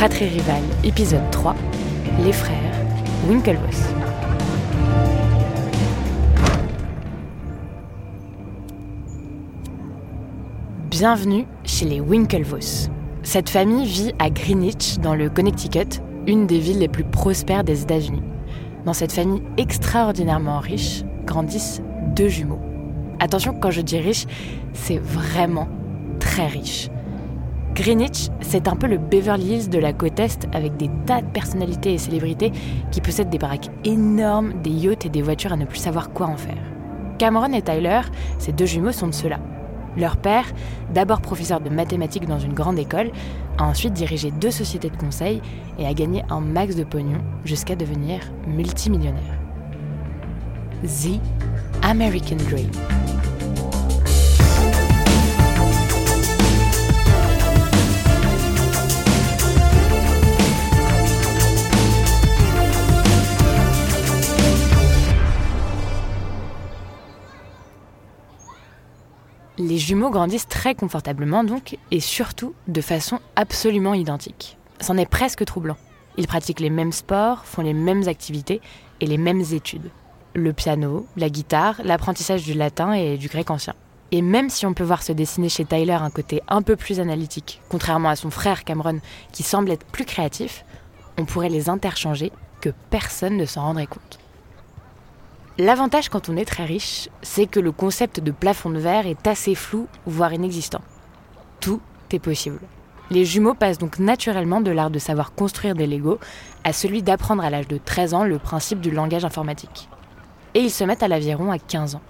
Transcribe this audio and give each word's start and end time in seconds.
Fratrie 0.00 0.28
Rival, 0.28 0.62
épisode 0.82 1.30
3 1.30 1.54
Les 2.24 2.32
frères 2.32 2.56
Winklevoss. 3.28 3.82
Bienvenue 10.88 11.44
chez 11.64 11.84
les 11.84 12.00
Winklevoss. 12.00 12.88
Cette 13.22 13.50
famille 13.50 13.84
vit 13.84 14.14
à 14.18 14.30
Greenwich, 14.30 14.96
dans 15.00 15.14
le 15.14 15.28
Connecticut, 15.28 16.00
une 16.26 16.46
des 16.46 16.60
villes 16.60 16.78
les 16.78 16.88
plus 16.88 17.04
prospères 17.04 17.62
des 17.62 17.82
États-Unis. 17.82 18.22
Dans 18.86 18.94
cette 18.94 19.12
famille 19.12 19.42
extraordinairement 19.58 20.60
riche 20.60 21.02
grandissent 21.26 21.82
deux 22.16 22.28
jumeaux. 22.28 22.62
Attention, 23.18 23.52
quand 23.52 23.70
je 23.70 23.82
dis 23.82 23.98
riche, 23.98 24.24
c'est 24.72 24.96
vraiment 24.96 25.68
très 26.20 26.46
riche. 26.46 26.88
Greenwich, 27.74 28.28
c'est 28.40 28.68
un 28.68 28.76
peu 28.76 28.86
le 28.86 28.98
Beverly 28.98 29.54
Hills 29.54 29.68
de 29.70 29.78
la 29.78 29.92
côte 29.92 30.18
Est 30.18 30.48
avec 30.52 30.76
des 30.76 30.90
tas 31.06 31.22
de 31.22 31.28
personnalités 31.28 31.94
et 31.94 31.98
célébrités 31.98 32.52
qui 32.90 33.00
possèdent 33.00 33.30
des 33.30 33.38
baraques 33.38 33.70
énormes, 33.84 34.60
des 34.62 34.70
yachts 34.70 35.06
et 35.06 35.08
des 35.08 35.22
voitures 35.22 35.52
à 35.52 35.56
ne 35.56 35.64
plus 35.64 35.78
savoir 35.78 36.10
quoi 36.10 36.26
en 36.26 36.36
faire. 36.36 36.62
Cameron 37.18 37.52
et 37.52 37.62
Tyler, 37.62 38.00
ces 38.38 38.52
deux 38.52 38.66
jumeaux, 38.66 38.92
sont 38.92 39.06
de 39.06 39.14
ceux-là. 39.14 39.38
Leur 39.96 40.16
père, 40.16 40.46
d'abord 40.92 41.20
professeur 41.20 41.60
de 41.60 41.70
mathématiques 41.70 42.26
dans 42.26 42.38
une 42.38 42.54
grande 42.54 42.78
école, 42.78 43.10
a 43.58 43.64
ensuite 43.64 43.92
dirigé 43.92 44.30
deux 44.30 44.50
sociétés 44.50 44.90
de 44.90 44.96
conseil 44.96 45.40
et 45.78 45.86
a 45.86 45.94
gagné 45.94 46.22
un 46.28 46.40
max 46.40 46.76
de 46.76 46.84
pognon 46.84 47.20
jusqu'à 47.44 47.76
devenir 47.76 48.20
multimillionnaire. 48.46 49.38
The 50.82 51.20
American 51.82 52.36
Dream. 52.48 52.70
Les 69.60 69.76
jumeaux 69.76 70.08
grandissent 70.08 70.48
très 70.48 70.74
confortablement 70.74 71.44
donc, 71.44 71.76
et 71.90 72.00
surtout 72.00 72.54
de 72.66 72.80
façon 72.80 73.20
absolument 73.36 73.92
identique. 73.92 74.56
C'en 74.80 74.96
est 74.96 75.04
presque 75.04 75.44
troublant. 75.44 75.76
Ils 76.16 76.26
pratiquent 76.26 76.60
les 76.60 76.70
mêmes 76.70 76.92
sports, 76.92 77.44
font 77.44 77.60
les 77.60 77.74
mêmes 77.74 78.08
activités 78.08 78.62
et 79.02 79.06
les 79.06 79.18
mêmes 79.18 79.42
études. 79.52 79.90
Le 80.32 80.54
piano, 80.54 81.06
la 81.18 81.28
guitare, 81.28 81.78
l'apprentissage 81.84 82.42
du 82.42 82.54
latin 82.54 82.94
et 82.94 83.18
du 83.18 83.28
grec 83.28 83.50
ancien. 83.50 83.74
Et 84.12 84.22
même 84.22 84.48
si 84.48 84.64
on 84.64 84.72
peut 84.72 84.82
voir 84.82 85.02
se 85.02 85.12
dessiner 85.12 85.50
chez 85.50 85.66
Tyler 85.66 85.92
un 85.92 86.08
côté 86.08 86.40
un 86.48 86.62
peu 86.62 86.74
plus 86.74 86.98
analytique, 86.98 87.60
contrairement 87.68 88.08
à 88.08 88.16
son 88.16 88.30
frère 88.30 88.64
Cameron 88.64 89.00
qui 89.30 89.42
semble 89.42 89.70
être 89.70 89.84
plus 89.84 90.06
créatif, 90.06 90.64
on 91.18 91.26
pourrait 91.26 91.50
les 91.50 91.68
interchanger 91.68 92.32
que 92.62 92.70
personne 92.88 93.36
ne 93.36 93.44
s'en 93.44 93.60
rendrait 93.60 93.86
compte. 93.86 94.19
L'avantage 95.58 96.08
quand 96.08 96.28
on 96.28 96.36
est 96.36 96.44
très 96.44 96.64
riche, 96.64 97.08
c'est 97.22 97.46
que 97.46 97.60
le 97.60 97.72
concept 97.72 98.20
de 98.20 98.30
plafond 98.30 98.70
de 98.70 98.78
verre 98.78 99.06
est 99.06 99.26
assez 99.26 99.54
flou, 99.54 99.88
voire 100.06 100.32
inexistant. 100.32 100.80
Tout 101.60 101.80
est 102.10 102.18
possible. 102.18 102.60
Les 103.10 103.24
jumeaux 103.24 103.54
passent 103.54 103.78
donc 103.78 103.98
naturellement 103.98 104.60
de 104.60 104.70
l'art 104.70 104.90
de 104.90 105.00
savoir 105.00 105.34
construire 105.34 105.74
des 105.74 105.86
Legos 105.86 106.20
à 106.62 106.72
celui 106.72 107.02
d'apprendre 107.02 107.42
à 107.42 107.50
l'âge 107.50 107.66
de 107.66 107.76
13 107.76 108.14
ans 108.14 108.24
le 108.24 108.38
principe 108.38 108.80
du 108.80 108.90
langage 108.90 109.24
informatique. 109.24 109.88
Et 110.54 110.60
ils 110.60 110.70
se 110.70 110.84
mettent 110.84 111.02
à 111.02 111.08
l'aviron 111.08 111.50
à 111.50 111.58
15 111.58 111.96
ans. 111.96 112.02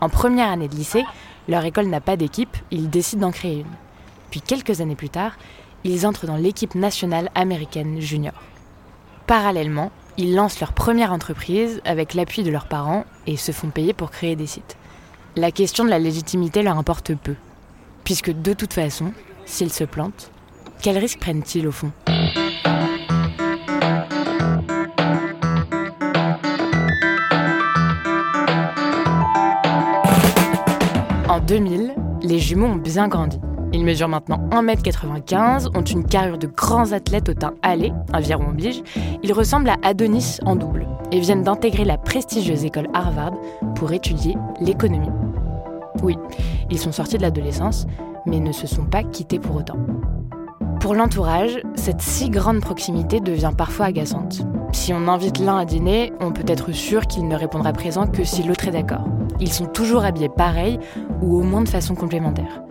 En 0.00 0.08
première 0.08 0.50
année 0.50 0.68
de 0.68 0.74
lycée, 0.74 1.04
leur 1.48 1.64
école 1.64 1.86
n'a 1.86 2.00
pas 2.00 2.16
d'équipe, 2.16 2.56
ils 2.72 2.90
décident 2.90 3.28
d'en 3.28 3.32
créer 3.32 3.60
une. 3.60 3.76
Puis 4.30 4.40
quelques 4.40 4.80
années 4.80 4.96
plus 4.96 5.10
tard, 5.10 5.36
ils 5.84 6.06
entrent 6.06 6.26
dans 6.26 6.36
l'équipe 6.36 6.74
nationale 6.74 7.30
américaine 7.34 8.00
junior. 8.00 8.34
Parallèlement, 9.26 9.92
ils 10.18 10.34
lancent 10.34 10.60
leur 10.60 10.72
première 10.72 11.12
entreprise 11.12 11.80
avec 11.84 12.14
l'appui 12.14 12.42
de 12.42 12.50
leurs 12.50 12.66
parents 12.66 13.04
et 13.26 13.36
se 13.36 13.52
font 13.52 13.70
payer 13.70 13.92
pour 13.92 14.10
créer 14.10 14.36
des 14.36 14.46
sites. 14.46 14.76
La 15.36 15.50
question 15.50 15.84
de 15.84 15.90
la 15.90 15.98
légitimité 15.98 16.62
leur 16.62 16.76
importe 16.76 17.14
peu, 17.14 17.34
puisque 18.04 18.30
de 18.30 18.52
toute 18.52 18.74
façon, 18.74 19.12
s'ils 19.46 19.72
se 19.72 19.84
plantent, 19.84 20.30
quels 20.82 20.98
risques 20.98 21.20
prennent-ils 21.20 21.66
au 21.66 21.72
fond? 21.72 21.92
En 31.28 31.40
2000, 31.40 31.94
les 32.22 32.38
jumeaux 32.38 32.66
ont 32.66 32.76
bien 32.76 33.08
grandi. 33.08 33.38
Ils 33.74 33.84
mesurent 33.84 34.08
maintenant 34.08 34.38
1m95, 34.50 35.76
ont 35.76 35.82
une 35.82 36.04
carrure 36.04 36.36
de 36.36 36.46
grands 36.46 36.92
athlètes 36.92 37.30
au 37.30 37.34
teint 37.34 37.54
hâlé, 37.64 37.92
environ 38.12 38.50
oblige. 38.50 38.82
Ils 39.22 39.32
ressemblent 39.32 39.70
à 39.70 39.76
Adonis 39.82 40.38
en 40.44 40.56
double 40.56 40.86
et 41.10 41.20
viennent 41.20 41.42
d'intégrer 41.42 41.84
la 41.84 41.96
prestigieuse 41.96 42.64
école 42.64 42.88
Harvard 42.92 43.32
pour 43.74 43.92
étudier 43.92 44.36
l'économie. 44.60 45.08
Oui, 46.02 46.18
ils 46.70 46.78
sont 46.78 46.92
sortis 46.92 47.16
de 47.16 47.22
l'adolescence, 47.22 47.86
mais 48.26 48.40
ne 48.40 48.52
se 48.52 48.66
sont 48.66 48.84
pas 48.84 49.02
quittés 49.02 49.38
pour 49.38 49.56
autant. 49.56 49.78
Pour 50.80 50.94
l'entourage, 50.94 51.62
cette 51.74 52.02
si 52.02 52.28
grande 52.28 52.60
proximité 52.60 53.20
devient 53.20 53.52
parfois 53.56 53.86
agaçante. 53.86 54.42
Si 54.72 54.92
on 54.92 55.08
invite 55.08 55.38
l'un 55.38 55.58
à 55.58 55.64
dîner, 55.64 56.12
on 56.20 56.32
peut 56.32 56.44
être 56.46 56.72
sûr 56.72 57.06
qu'il 57.06 57.28
ne 57.28 57.36
répondra 57.36 57.72
présent 57.72 58.06
que 58.06 58.24
si 58.24 58.42
l'autre 58.42 58.68
est 58.68 58.72
d'accord. 58.72 59.04
Ils 59.40 59.52
sont 59.52 59.66
toujours 59.66 60.04
habillés 60.04 60.28
pareil 60.28 60.78
ou 61.22 61.36
au 61.36 61.42
moins 61.42 61.62
de 61.62 61.68
façon 61.68 61.94
complémentaire 61.94 62.62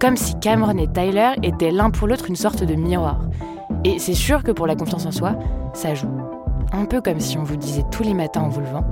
comme 0.00 0.16
si 0.16 0.34
Cameron 0.40 0.78
et 0.78 0.88
Tyler 0.88 1.32
étaient 1.42 1.70
l'un 1.70 1.90
pour 1.90 2.08
l'autre 2.08 2.24
une 2.28 2.36
sorte 2.36 2.64
de 2.64 2.74
miroir. 2.74 3.20
Et 3.84 3.98
c'est 3.98 4.14
sûr 4.14 4.42
que 4.42 4.50
pour 4.50 4.66
la 4.66 4.74
confiance 4.74 5.04
en 5.04 5.12
soi, 5.12 5.34
ça 5.74 5.94
joue. 5.94 6.10
Un 6.72 6.86
peu 6.86 7.00
comme 7.00 7.20
si 7.20 7.36
on 7.36 7.44
vous 7.44 7.56
disait 7.56 7.84
tous 7.90 8.02
les 8.02 8.14
matins 8.14 8.40
en 8.40 8.48
vous 8.48 8.60
levant. 8.60 8.84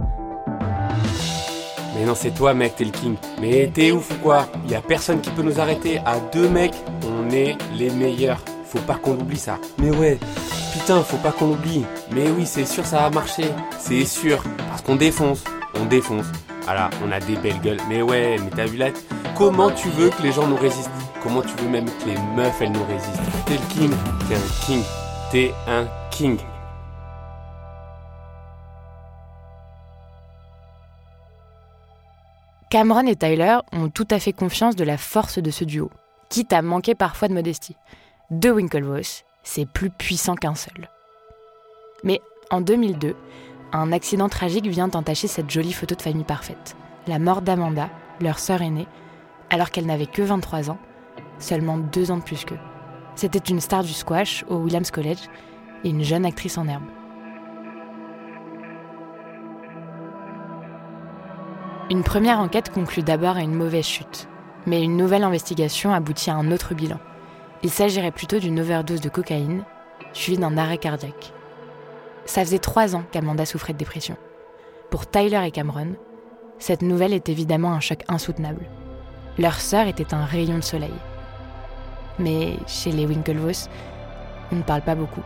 Mais 1.97 2.05
non, 2.05 2.15
c'est 2.15 2.31
toi, 2.31 2.53
mec, 2.53 2.77
t'es 2.77 2.85
le 2.85 2.91
king. 2.91 3.17
Mais 3.41 3.71
t'es 3.73 3.91
ouf 3.91 4.11
ou 4.11 4.23
quoi? 4.23 4.47
Y 4.69 4.75
a 4.75 4.81
personne 4.81 5.21
qui 5.21 5.31
peut 5.31 5.43
nous 5.43 5.59
arrêter. 5.59 5.99
À 6.05 6.21
deux 6.33 6.49
mecs, 6.49 6.75
on 7.05 7.31
est 7.31 7.57
les 7.75 7.91
meilleurs. 7.91 8.41
Faut 8.65 8.79
pas 8.81 8.95
qu'on 8.95 9.13
oublie 9.13 9.39
ça. 9.39 9.59
Mais 9.79 9.91
ouais, 9.91 10.19
putain, 10.75 11.03
faut 11.03 11.17
pas 11.17 11.33
qu'on 11.33 11.49
l'oublie. 11.49 11.85
Mais 12.13 12.31
oui, 12.31 12.45
c'est 12.45 12.67
sûr, 12.67 12.85
ça 12.85 12.99
va 12.99 13.11
marcher. 13.11 13.47
C'est 13.79 14.05
sûr. 14.05 14.43
Parce 14.69 14.83
qu'on 14.83 14.97
défonce. 14.97 15.43
On 15.81 15.87
défonce. 15.87 16.27
Voilà, 16.65 16.91
on 17.07 17.11
a 17.11 17.19
des 17.19 17.37
belles 17.37 17.61
gueules. 17.63 17.81
Mais 17.89 18.03
ouais, 18.03 18.37
mais 18.39 18.51
t'as 18.55 18.67
vu 18.67 18.77
là 18.77 18.89
Comment 19.39 19.71
tu 19.71 19.89
veux 19.91 20.11
que 20.11 20.21
les 20.23 20.33
gens 20.33 20.49
nous 20.49 20.57
résistent? 20.57 20.91
Comment 21.23 21.43
tu 21.43 21.55
veux 21.57 21.69
même 21.69 21.87
que 21.87 22.07
les 22.07 22.19
meufs, 22.37 22.61
elles 22.61 22.71
nous 22.71 22.85
résistent? 22.85 23.21
T'es 23.45 23.55
le 23.55 23.75
king, 23.75 23.91
t'es 24.29 24.37
un 24.37 24.65
king, 24.65 24.83
t'es 25.33 25.55
un 25.67 25.87
king. 26.11 26.39
Cameron 32.71 33.07
et 33.07 33.17
Tyler 33.17 33.59
ont 33.73 33.89
tout 33.89 34.07
à 34.11 34.21
fait 34.21 34.33
confiance 34.33 34.77
de 34.77 34.85
la 34.85 34.97
force 34.97 35.41
de 35.41 35.51
ce 35.51 35.65
duo, 35.65 35.91
quitte 36.29 36.53
à 36.53 36.63
manquer 36.63 36.95
parfois 36.95 37.27
de 37.27 37.35
modestie. 37.35 37.77
Deux 38.31 38.53
Winklevoss, 38.53 39.25
c'est 39.43 39.67
plus 39.67 39.91
puissant 39.91 40.37
qu'un 40.37 40.55
seul. 40.55 40.89
Mais 42.05 42.21
en 42.51 42.61
2002, 42.61 43.17
un 43.73 43.91
accident 43.91 44.29
tragique 44.29 44.67
vient 44.67 44.91
entacher 44.91 45.27
cette 45.27 45.51
jolie 45.51 45.73
photo 45.73 45.97
de 45.97 46.03
famille 46.03 46.25
parfaite. 46.25 46.77
La 47.09 47.19
mort 47.19 47.43
d'Amanda, 47.43 47.89
leur 48.21 48.39
sœur 48.39 48.63
aînée, 48.63 48.87
alors 49.51 49.71
qu'elle 49.71 49.87
n'avait 49.87 50.07
que 50.07 50.23
23 50.23 50.71
ans, 50.71 50.79
seulement 51.39 51.79
deux 51.79 52.11
ans 52.11 52.19
de 52.19 52.23
plus 52.23 52.45
qu'eux. 52.45 52.59
C'était 53.15 53.39
une 53.39 53.61
star 53.61 53.83
du 53.83 53.93
squash 53.93 54.45
au 54.49 54.57
Williams 54.57 54.91
College 54.91 55.29
et 55.85 55.91
une 55.91 56.03
jeune 56.03 56.25
actrice 56.25 56.59
en 56.59 56.69
herbe. 56.69 56.85
Une 61.91 62.03
première 62.03 62.39
enquête 62.39 62.71
conclut 62.71 63.03
d'abord 63.03 63.37
à 63.37 63.43
une 63.43 63.55
mauvaise 63.55 63.87
chute, 63.87 64.29
mais 64.67 64.83
une 64.83 64.97
nouvelle 64.97 65.25
investigation 65.25 65.93
aboutit 65.93 66.31
à 66.31 66.37
un 66.37 66.53
autre 66.53 66.75
bilan. 66.75 66.99
Il 67.63 67.71
s'agirait 67.71 68.11
plutôt 68.11 68.39
d'une 68.39 68.61
overdose 68.61 69.01
de 69.01 69.09
cocaïne, 69.09 69.65
suivie 70.13 70.39
d'un 70.39 70.59
arrêt 70.59 70.79
cardiaque. 70.79 71.33
Ça 72.27 72.45
faisait 72.45 72.59
trois 72.59 72.95
ans 72.95 73.05
qu'Amanda 73.11 73.47
souffrait 73.47 73.73
de 73.73 73.79
dépression. 73.79 74.17
Pour 74.91 75.09
Tyler 75.09 75.41
et 75.47 75.51
Cameron, 75.51 75.95
cette 76.59 76.83
nouvelle 76.83 77.15
est 77.15 77.31
évidemment 77.31 77.73
un 77.73 77.81
choc 77.81 78.05
insoutenable. 78.07 78.69
Leur 79.39 79.55
sœur 79.55 79.87
était 79.87 80.13
un 80.13 80.25
rayon 80.25 80.57
de 80.57 80.63
soleil. 80.63 80.95
Mais 82.19 82.57
chez 82.67 82.93
les 82.93 83.07
Winklevoss, 83.07 83.69
on 84.53 84.57
ne 84.57 84.63
parle 84.63 84.83
pas 84.83 84.95
beaucoup. 84.95 85.23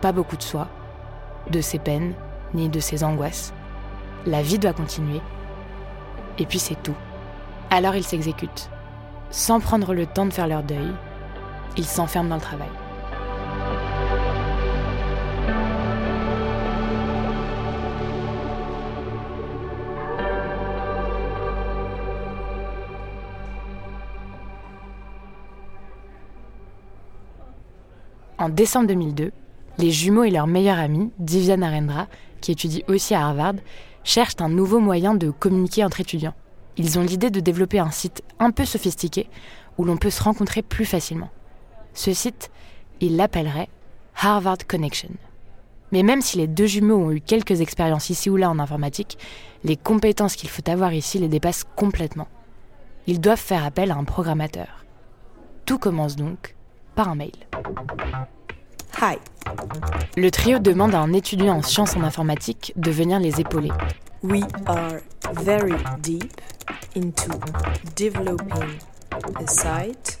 Pas 0.00 0.12
beaucoup 0.12 0.36
de 0.36 0.42
soi, 0.42 0.68
de 1.50 1.60
ses 1.60 1.78
peines, 1.78 2.14
ni 2.54 2.68
de 2.68 2.80
ses 2.80 3.04
angoisses. 3.04 3.52
La 4.26 4.42
vie 4.42 4.58
doit 4.58 4.72
continuer. 4.72 5.20
Et 6.38 6.46
puis 6.46 6.58
c'est 6.58 6.82
tout. 6.82 6.96
Alors 7.70 7.94
ils 7.94 8.04
s'exécutent. 8.04 8.70
Sans 9.30 9.60
prendre 9.60 9.94
le 9.94 10.06
temps 10.06 10.26
de 10.26 10.32
faire 10.32 10.48
leur 10.48 10.62
deuil, 10.62 10.92
ils 11.76 11.84
s'enferment 11.84 12.28
dans 12.28 12.36
le 12.36 12.40
travail. 12.40 12.70
En 28.40 28.48
décembre 28.48 28.86
2002, 28.86 29.32
les 29.76 29.90
jumeaux 29.90 30.24
et 30.24 30.30
leur 30.30 30.46
meilleur 30.46 30.78
ami, 30.78 31.10
Divya 31.18 31.58
Narendra, 31.58 32.06
qui 32.40 32.52
étudie 32.52 32.82
aussi 32.88 33.14
à 33.14 33.26
Harvard, 33.26 33.56
cherchent 34.02 34.40
un 34.40 34.48
nouveau 34.48 34.80
moyen 34.80 35.12
de 35.12 35.30
communiquer 35.30 35.84
entre 35.84 36.00
étudiants. 36.00 36.32
Ils 36.78 36.98
ont 36.98 37.02
l'idée 37.02 37.28
de 37.28 37.40
développer 37.40 37.80
un 37.80 37.90
site 37.90 38.22
un 38.38 38.50
peu 38.50 38.64
sophistiqué 38.64 39.28
où 39.76 39.84
l'on 39.84 39.98
peut 39.98 40.08
se 40.08 40.22
rencontrer 40.22 40.62
plus 40.62 40.86
facilement. 40.86 41.28
Ce 41.92 42.14
site, 42.14 42.50
ils 43.00 43.14
l'appelleraient 43.14 43.68
Harvard 44.16 44.66
Connection. 44.66 45.10
Mais 45.92 46.02
même 46.02 46.22
si 46.22 46.38
les 46.38 46.46
deux 46.46 46.66
jumeaux 46.66 46.96
ont 46.96 47.10
eu 47.10 47.20
quelques 47.20 47.60
expériences 47.60 48.08
ici 48.08 48.30
ou 48.30 48.38
là 48.38 48.48
en 48.48 48.58
informatique, 48.58 49.18
les 49.64 49.76
compétences 49.76 50.36
qu'il 50.36 50.48
faut 50.48 50.66
avoir 50.66 50.94
ici 50.94 51.18
les 51.18 51.28
dépassent 51.28 51.66
complètement. 51.76 52.28
Ils 53.06 53.20
doivent 53.20 53.38
faire 53.38 53.66
appel 53.66 53.90
à 53.90 53.96
un 53.96 54.04
programmateur. 54.04 54.86
Tout 55.66 55.78
commence 55.78 56.16
donc 56.16 56.54
par 57.00 57.08
un 57.08 57.14
mail. 57.14 57.32
Hi. 59.00 59.16
Le 60.18 60.30
trio 60.30 60.58
demande 60.58 60.94
à 60.94 60.98
un 60.98 61.14
étudiant 61.14 61.56
en 61.56 61.62
sciences 61.62 61.96
en 61.96 62.02
informatique 62.02 62.74
de 62.76 62.90
venir 62.90 63.18
les 63.18 63.40
épauler. 63.40 63.70
We 64.22 64.42
are 64.66 65.00
very 65.32 65.72
deep 66.02 66.42
into 66.94 67.32
developing 67.96 68.78
a 69.36 69.46
site 69.46 70.19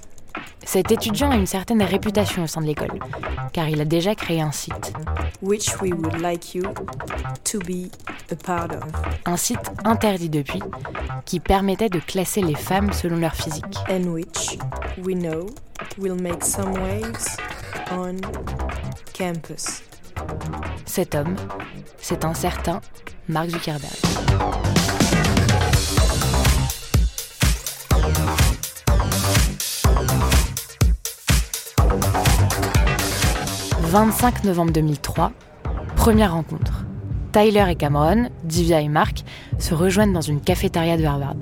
Cet 0.72 0.92
étudiant 0.92 1.32
a 1.32 1.34
une 1.34 1.48
certaine 1.48 1.82
réputation 1.82 2.44
au 2.44 2.46
sein 2.46 2.60
de 2.60 2.66
l'école, 2.66 3.00
car 3.52 3.68
il 3.68 3.80
a 3.80 3.84
déjà 3.84 4.14
créé 4.14 4.40
un 4.40 4.52
site. 4.52 4.92
which 5.42 5.80
we 5.80 5.92
would 5.92 6.20
like 6.20 6.54
you 6.54 6.62
to 7.42 7.58
be 7.58 7.90
a 8.30 8.36
part 8.36 8.70
of 8.70 8.84
Un 9.26 9.36
site 9.36 9.58
interdit 9.84 10.30
depuis, 10.30 10.62
qui 11.24 11.40
permettait 11.40 11.88
de 11.88 11.98
classer 11.98 12.40
les 12.40 12.54
femmes 12.54 12.92
selon 12.92 13.16
leur 13.16 13.34
physique. 13.34 13.78
and 13.88 14.12
which 14.12 14.58
we 15.02 15.16
know 15.16 15.46
will 15.98 16.14
make 16.22 16.44
some 16.44 16.72
waves 16.74 17.36
on 17.90 18.18
campus. 19.12 19.82
Cet 20.86 21.16
homme, 21.16 21.34
c'est 22.00 22.24
un 22.24 22.34
certain 22.34 22.80
Mark 23.28 23.48
Zuckerberg. 23.48 23.90
«25 33.90 34.44
novembre 34.44 34.70
2003, 34.70 35.32
première 35.96 36.34
rencontre. 36.34 36.84
Tyler 37.32 37.64
et 37.70 37.74
Cameron, 37.74 38.30
Divya 38.44 38.82
et 38.82 38.88
Mark 38.88 39.24
se 39.58 39.74
rejoignent 39.74 40.12
dans 40.12 40.20
une 40.20 40.40
cafétéria 40.40 40.96
de 40.96 41.04
Harvard. 41.04 41.34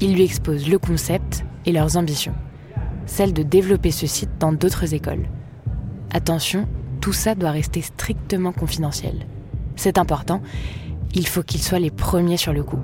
Ils 0.00 0.12
lui 0.12 0.24
exposent 0.24 0.68
le 0.68 0.80
concept 0.80 1.44
et 1.66 1.70
leurs 1.70 1.96
ambitions, 1.96 2.34
celle 3.06 3.32
de 3.32 3.44
développer 3.44 3.92
ce 3.92 4.08
site 4.08 4.38
dans 4.40 4.52
d'autres 4.52 4.92
écoles. 4.92 5.28
Attention, 6.12 6.66
tout 7.00 7.12
ça 7.12 7.36
doit 7.36 7.52
rester 7.52 7.80
strictement 7.80 8.50
confidentiel. 8.50 9.28
C'est 9.76 9.98
important, 9.98 10.42
il 11.14 11.28
faut 11.28 11.44
qu'ils 11.44 11.62
soient 11.62 11.78
les 11.78 11.92
premiers 11.92 12.38
sur 12.38 12.52
le 12.52 12.64
coup. 12.64 12.80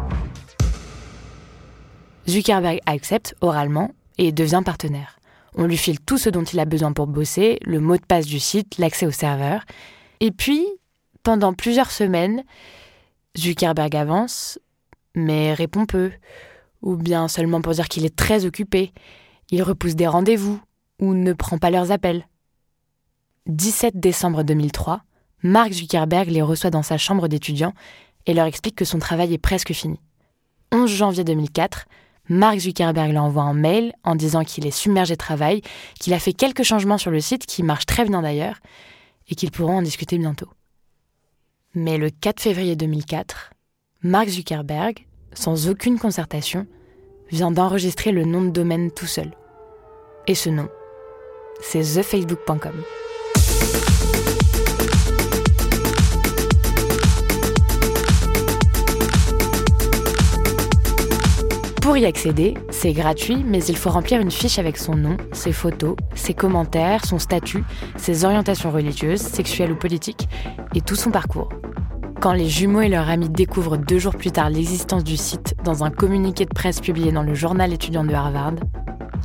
Zuckerberg 2.29 2.79
accepte 2.87 3.35
oralement 3.41 3.91
et 4.19 4.31
devient 4.31 4.63
partenaire. 4.65 5.16
On 5.57 5.67
lui 5.67 5.77
file 5.77 6.01
tout 6.01 6.19
ce 6.19 6.29
dont 6.29 6.45
il 6.45 6.61
a 6.61 6.67
besoin 6.67 6.93
pour 6.93 7.07
bosser, 7.07 7.59
le 7.65 7.81
mot 7.81 7.97
de 7.97 8.05
passe 8.05 8.27
du 8.27 8.39
site, 8.39 8.77
l'accès 8.79 9.07
au 9.07 9.11
serveur. 9.11 9.65
Et 10.21 10.31
puis, 10.31 10.67
pendant 11.23 11.55
plusieurs 11.55 11.91
semaines, 11.91 12.45
Zuckerberg 13.37 13.97
avance, 13.97 14.59
mais 15.15 15.55
répond 15.55 15.87
peu, 15.87 16.13
ou 16.83 16.97
bien 16.97 17.27
seulement 17.29 17.63
pour 17.63 17.73
dire 17.73 17.89
qu'il 17.89 18.05
est 18.05 18.15
très 18.15 18.45
occupé. 18.45 18.93
Il 19.51 19.63
repousse 19.63 19.97
des 19.97 20.07
rendez-vous, 20.07 20.61
ou 21.01 21.15
ne 21.15 21.33
prend 21.33 21.59
pas 21.59 21.71
leurs 21.71 21.91
appels. 21.91 22.27
17 23.47 23.99
décembre 23.99 24.43
2003, 24.43 25.03
Mark 25.43 25.73
Zuckerberg 25.73 26.29
les 26.29 26.43
reçoit 26.43 26.71
dans 26.71 26.83
sa 26.83 26.99
chambre 26.99 27.29
d'étudiant 27.29 27.73
et 28.27 28.35
leur 28.35 28.47
explique 28.47 28.77
que 28.77 28.85
son 28.85 28.99
travail 28.99 29.33
est 29.33 29.39
presque 29.39 29.73
fini. 29.73 30.01
11 30.73 30.91
janvier 30.91 31.25
2004, 31.25 31.87
Mark 32.29 32.59
Zuckerberg 32.59 33.13
leur 33.13 33.25
envoie 33.25 33.43
un 33.43 33.55
mail 33.55 33.93
en 34.05 34.17
disant 34.17 34.45
qu'il 34.45 34.67
est 34.67 34.71
submergé 34.71 35.15
de 35.15 35.19
travail, 35.19 35.63
qu'il 36.01 36.15
a 36.15 36.19
fait 36.19 36.33
quelques 36.33 36.63
changements 36.63 36.99
sur 36.99 37.11
le 37.11 37.21
site 37.21 37.47
qui 37.47 37.63
marchent 37.63 37.87
très 37.87 38.05
bien 38.05 38.23
d'ailleurs, 38.23 38.61
et 39.29 39.35
qu'ils 39.35 39.51
pourront 39.51 39.79
en 39.79 39.83
discuter 39.83 40.19
bientôt. 40.19 40.49
Mais 41.75 41.99
le 41.99 42.11
4 42.11 42.41
février 42.41 42.77
2004, 42.77 43.51
Mark 44.03 44.29
Zuckerberg, 44.29 45.07
sans 45.35 45.69
aucune 45.69 45.99
concertation, 45.99 46.67
vient 47.31 47.51
d'enregistrer 47.51 48.13
le 48.13 48.25
nom 48.25 48.43
de 48.43 48.51
domaine 48.51 48.91
tout 48.91 49.07
seul. 49.07 49.33
Et 50.27 50.35
ce 50.35 50.49
nom, 50.49 50.69
c'est 51.61 51.83
thefacebook.com. 51.83 52.83
Pour 61.87 61.97
y 61.97 62.05
accéder, 62.05 62.55
c'est 62.71 62.93
gratuit, 62.93 63.45
mais 63.47 63.63
il 63.65 63.77
faut 63.77 63.91
remplir 63.91 64.21
une 64.21 64.33
fiche 64.33 64.59
avec 64.59 64.77
son 64.77 64.97
nom, 64.97 65.17
ses 65.31 65.53
photos, 65.53 65.95
ses 66.17 66.35
commentaires, 66.35 67.05
son 67.05 67.21
statut, 67.21 67.63
ses 67.97 68.25
orientations 68.25 68.73
religieuses, 68.73 69.21
sexuelles 69.21 69.71
ou 69.71 69.77
politiques, 69.77 70.29
et 70.75 70.81
tout 70.81 70.97
son 70.97 71.13
parcours. 71.13 71.49
Quand 72.21 72.33
les 72.33 72.49
jumeaux 72.49 72.81
et 72.81 72.89
leur 72.89 73.09
ami 73.09 73.29
découvrent 73.29 73.77
deux 73.77 74.01
jours 74.01 74.17
plus 74.17 74.33
tard 74.33 74.51
l'existence 74.51 75.05
du 75.05 75.17
site 75.17 75.55
dans 75.63 75.85
un 75.85 75.91
communiqué 75.91 76.45
de 76.45 76.53
presse 76.53 76.81
publié 76.81 77.13
dans 77.13 77.23
le 77.23 77.35
journal 77.35 77.73
étudiant 77.73 78.03
de 78.03 78.13
Harvard, 78.13 78.55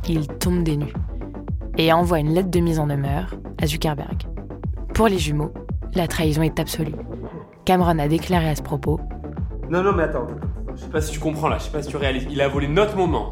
ils 0.08 0.28
tombent 0.28 0.62
des 0.62 0.76
nues 0.76 0.94
et 1.78 1.92
envoient 1.92 2.20
une 2.20 2.32
lettre 2.32 2.50
de 2.50 2.60
mise 2.60 2.78
en 2.78 2.86
demeure 2.86 3.34
à 3.60 3.66
Zuckerberg. 3.66 4.22
Pour 4.94 5.08
les 5.08 5.18
jumeaux, 5.18 5.52
la 5.96 6.06
trahison 6.06 6.42
est 6.42 6.60
absolue. 6.60 6.94
Cameron 7.64 7.98
a 7.98 8.06
déclaré 8.06 8.50
à 8.50 8.54
ce 8.54 8.62
propos 8.62 9.00
Non, 9.68 9.82
non, 9.82 9.94
mais 9.94 10.04
attends. 10.04 10.28
Je 10.82 10.86
sais 10.86 10.92
pas 10.92 11.00
si 11.00 11.12
tu 11.12 11.20
comprends 11.20 11.48
là, 11.48 11.58
je 11.58 11.64
sais 11.64 11.70
pas 11.70 11.80
si 11.80 11.88
tu 11.90 11.96
réalises. 11.96 12.26
Il 12.28 12.40
a 12.40 12.48
volé 12.48 12.66
notre 12.66 12.96
moment. 12.96 13.30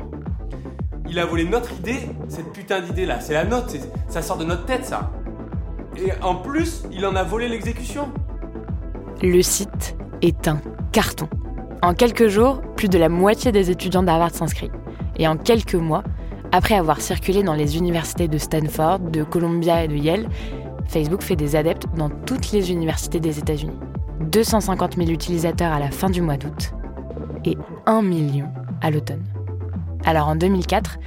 Il 1.08 1.18
a 1.18 1.26
volé 1.26 1.42
notre 1.44 1.72
idée, 1.72 1.98
cette 2.28 2.52
putain 2.52 2.80
d'idée 2.80 3.06
là. 3.06 3.18
C'est 3.18 3.32
la 3.34 3.44
c'est- 3.66 3.90
ça 4.08 4.22
sort 4.22 4.38
de 4.38 4.44
notre 4.44 4.64
tête 4.66 4.84
ça. 4.84 5.10
Et 5.96 6.12
en 6.22 6.36
plus, 6.36 6.84
il 6.92 7.04
en 7.04 7.16
a 7.16 7.24
volé 7.24 7.48
l'exécution. 7.48 8.08
Le 9.20 9.42
site 9.42 9.96
est 10.22 10.46
un 10.46 10.60
carton. 10.92 11.28
En 11.82 11.92
quelques 11.92 12.28
jours, 12.28 12.60
plus 12.76 12.88
de 12.88 12.98
la 12.98 13.08
moitié 13.08 13.50
des 13.50 13.72
étudiants 13.72 14.04
d'Harvard 14.04 14.30
s'inscrivent. 14.32 14.70
Et 15.18 15.26
en 15.26 15.36
quelques 15.36 15.74
mois, 15.74 16.04
après 16.52 16.76
avoir 16.76 17.00
circulé 17.00 17.42
dans 17.42 17.54
les 17.54 17.76
universités 17.76 18.28
de 18.28 18.38
Stanford, 18.38 19.00
de 19.00 19.24
Columbia 19.24 19.82
et 19.82 19.88
de 19.88 19.96
Yale, 19.96 20.28
Facebook 20.86 21.22
fait 21.22 21.36
des 21.36 21.56
adeptes 21.56 21.86
dans 21.96 22.10
toutes 22.10 22.52
les 22.52 22.70
universités 22.70 23.18
des 23.18 23.40
États-Unis. 23.40 23.78
250 24.20 24.96
000 24.96 25.10
utilisateurs 25.10 25.72
à 25.72 25.80
la 25.80 25.90
fin 25.90 26.10
du 26.10 26.22
mois 26.22 26.36
d'août 26.36 26.74
et 27.44 27.56
1 27.86 28.02
million 28.02 28.48
à 28.80 28.90
l'automne. 28.90 29.24
Alors 30.04 30.28
en 30.28 30.36
2004, 30.36 30.98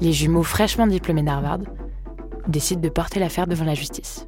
les 0.00 0.12
jumeaux 0.12 0.42
fraîchement 0.42 0.86
diplômés 0.86 1.22
d'Harvard 1.22 1.60
décident 2.48 2.80
de 2.80 2.88
porter 2.88 3.20
l'affaire 3.20 3.46
devant 3.46 3.64
la 3.64 3.74
justice. 3.74 4.26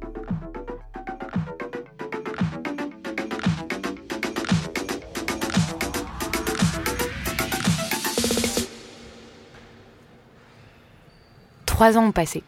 Trois 11.65 11.97
ans 11.97 12.05
ont 12.05 12.11
passé. 12.11 12.43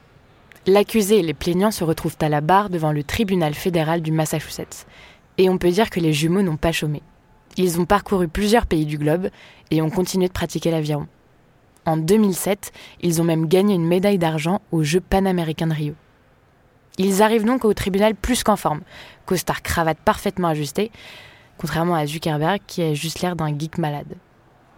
L'accusé 0.68 1.20
et 1.20 1.22
les 1.22 1.34
plaignants 1.34 1.72
se 1.72 1.84
retrouvent 1.84 2.16
à 2.22 2.30
la 2.30 2.42
barre 2.42 2.70
devant 2.70 2.92
le 2.92 3.04
tribunal 3.04 3.54
fédéral 3.54 4.02
du 4.02 4.12
Massachusetts. 4.12 4.86
Et 5.38 5.50
on 5.50 5.58
peut 5.58 5.72
dire 5.72 5.90
que 5.90 6.00
les 6.00 6.14
jumeaux 6.14 6.42
n'ont 6.42 6.58
pas 6.58 6.72
chômé. 6.72 7.02
Ils 7.58 7.80
ont 7.80 7.86
parcouru 7.86 8.28
plusieurs 8.28 8.66
pays 8.66 8.86
du 8.86 8.98
globe 8.98 9.30
et 9.72 9.82
ont 9.82 9.90
continué 9.90 10.28
de 10.28 10.34
pratiquer 10.34 10.72
l'aviron. 10.72 11.08
En 11.86 11.98
2007, 11.98 12.72
ils 13.02 13.22
ont 13.22 13.26
même 13.26 13.48
gagné 13.48 13.76
une 13.76 13.86
médaille 13.86 14.18
d'argent 14.18 14.62
aux 14.72 14.84
Jeux 14.84 15.02
panaméricains 15.02 15.68
de 15.68 15.74
Rio. 15.74 15.94
Ils 16.98 17.22
arrivent 17.22 17.46
donc 17.46 17.66
au 17.66 17.74
tribunal 17.74 18.16
plus 18.16 18.44
qu'en 18.44 18.56
forme, 18.56 18.82
costard 19.26 19.62
cravate 19.62 19.98
parfaitement 20.00 20.48
ajusté, 20.48 20.92
contrairement 21.58 21.96
à 21.96 22.06
Zuckerberg 22.06 22.62
qui 22.66 22.82
a 22.82 22.94
juste 22.94 23.22
l'air 23.22 23.36
d'un 23.36 23.58
geek 23.58 23.78
malade. 23.78 24.16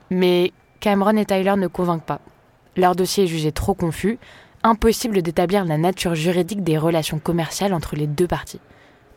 Mais 0.09 0.51
Cameron 0.79 1.17
et 1.17 1.25
Tyler 1.25 1.55
ne 1.57 1.67
convainquent 1.67 2.05
pas. 2.05 2.21
Leur 2.75 2.95
dossier 2.95 3.23
est 3.23 3.27
jugé 3.27 3.51
trop 3.51 3.73
confus, 3.73 4.19
impossible 4.63 5.21
d'établir 5.21 5.65
la 5.65 5.77
nature 5.77 6.15
juridique 6.15 6.63
des 6.63 6.77
relations 6.77 7.19
commerciales 7.19 7.73
entre 7.73 7.95
les 7.95 8.07
deux 8.07 8.27
parties. 8.27 8.59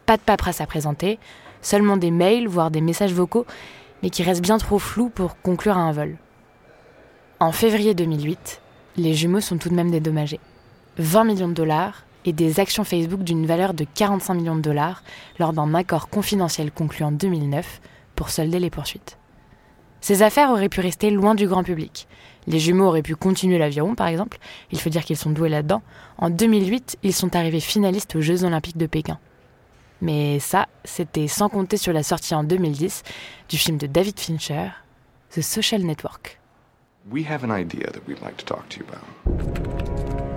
Pas 0.07 0.17
de 0.17 0.23
paperasse 0.23 0.61
à 0.61 0.67
présenter, 0.67 1.19
seulement 1.63 1.97
des 1.97 2.11
mails, 2.11 2.49
voire 2.49 2.71
des 2.71 2.81
messages 2.81 3.13
vocaux, 3.13 3.47
mais 4.03 4.11
qui 4.11 4.23
restent 4.23 4.43
bien 4.43 4.59
trop 4.59 4.79
flous 4.79 5.11
pour 5.11 5.41
conclure 5.41 5.77
à 5.77 5.83
un 5.83 5.93
vol. 5.93 6.17
En 7.39 7.53
février 7.53 7.95
2008, 7.95 8.61
les 8.97 9.15
jumeaux 9.15 9.41
sont 9.41 9.59
tout 9.59 9.69
de 9.69 9.75
même 9.75 9.91
dédommagés. 9.91 10.41
20 10.99 11.25
millions 11.25 11.49
de 11.49 11.55
dollars 11.55 12.05
et 12.25 12.33
des 12.33 12.61
actions 12.61 12.85
Facebook 12.85 13.23
d'une 13.23 13.47
valeur 13.47 13.73
de 13.73 13.87
45 13.95 14.35
millions 14.35 14.57
de 14.57 14.61
dollars 14.61 15.03
lors 15.39 15.53
d'un 15.53 15.75
accord 15.75 16.09
confidentiel 16.09 16.71
conclu 16.71 17.05
en 17.05 17.13
2009 17.13 17.81
pour 18.15 18.31
solder 18.31 18.59
les 18.59 18.71
poursuites. 18.71 19.17
Ces 20.01 20.23
affaires 20.23 20.51
auraient 20.51 20.69
pu 20.69 20.81
rester 20.81 21.11
loin 21.11 21.35
du 21.35 21.47
grand 21.47 21.63
public. 21.63 22.09
Les 22.47 22.59
jumeaux 22.59 22.87
auraient 22.87 23.03
pu 23.03 23.17
continuer 23.17 23.59
l'aviron, 23.59 23.95
par 23.95 24.07
exemple. 24.07 24.39
Il 24.73 24.81
faut 24.81 24.91
dire 24.91 25.05
qu'ils 25.05 25.17
sont 25.17 25.31
doués 25.31 25.51
là-dedans. 25.51 25.83
En 26.19 26.31
2008, 26.31 26.99
ils 27.03 27.15
sont 27.15 27.37
arrivés 27.37 27.61
finalistes 27.61 28.17
aux 28.17 28.21
Jeux 28.21 28.45
Olympiques 28.45 28.79
de 28.79 28.87
Pékin. 28.87 29.19
Mais 30.01 30.39
ça, 30.41 30.67
c'était 30.85 31.29
sans 31.29 31.49
compter 31.49 31.77
sur 31.77 31.93
la 31.93 32.03
sortie 32.03 32.35
en 32.35 32.45
2010 32.45 33.03
du 33.49 33.59
film 33.59 33.77
de 33.77 33.87
David 33.87 34.19
Fincher, 34.19 34.71
The 35.31 35.43
Social 35.43 35.83
Network. 35.83 36.39
We 37.11 37.25
have 37.25 37.45
an 37.45 37.51
idea 37.51 37.91
that 37.91 38.07
we'd 38.07 38.21
like 38.23 38.37
to 38.39 38.45
talk 38.45 38.69
to 38.71 38.79
you 38.79 38.87
about. 38.87 39.03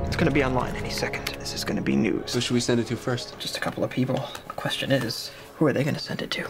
It's 0.08 0.16
going 0.16 0.28
to 0.28 0.34
be 0.34 0.44
online 0.44 0.76
any 0.76 0.90
second. 0.90 1.26
This 1.40 1.54
is 1.54 1.64
going 1.66 1.78
to 1.78 1.84
be 1.84 1.96
news. 1.96 2.32
So 2.32 2.40
should 2.40 2.54
we 2.54 2.62
send 2.62 2.80
it 2.80 2.88
to 2.88 2.96
first? 2.96 3.38
Just 3.40 3.58
a 3.58 3.60
couple 3.60 3.84
of 3.84 3.90
people. 3.90 4.16
The 4.48 4.54
question 4.54 4.92
is, 4.92 5.32
who 5.58 5.66
are 5.66 5.74
they 5.74 5.84
going 5.84 5.96
to 5.96 6.02
send 6.02 6.22
it 6.22 6.32
to? 6.32 6.48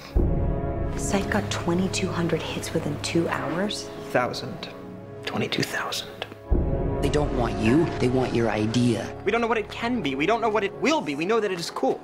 Site 0.97 1.29
got 1.29 1.49
2,200 1.49 2.41
hits 2.41 2.73
within 2.73 2.95
two 3.01 3.27
hours? 3.29 3.89
Thousand. 4.11 4.69
22,000. 5.25 6.07
They 7.01 7.09
don't 7.09 7.35
want 7.37 7.57
you, 7.57 7.85
they 7.99 8.07
want 8.07 8.33
your 8.33 8.49
idea. 8.49 9.13
We 9.25 9.31
don't 9.31 9.41
know 9.41 9.47
what 9.47 9.57
it 9.57 9.69
can 9.69 10.01
be. 10.01 10.15
We 10.15 10.25
don't 10.25 10.41
know 10.41 10.49
what 10.49 10.63
it 10.63 10.73
will 10.75 11.01
be. 11.01 11.15
We 11.15 11.25
know 11.25 11.39
that 11.39 11.51
it 11.51 11.59
is 11.59 11.69
cool. 11.71 11.99